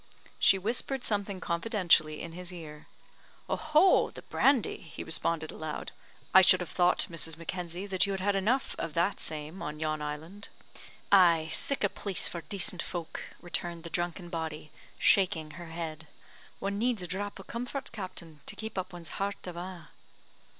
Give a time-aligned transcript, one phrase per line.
[0.39, 2.87] She whispered something confidentially in his ear.
[3.47, 4.09] "Oh, ho!
[4.09, 5.91] the brandy!" he responded aloud.
[6.33, 7.37] "I should have thought, Mrs.
[7.37, 10.47] Mackenzie, that you had had enough of that same on yon island?"
[11.11, 16.07] "Aye, sic a place for decent folk," returned the drunken body, shaking her head.
[16.57, 19.89] "One needs a drap o' comfort, captain, to keep up one's heart ava."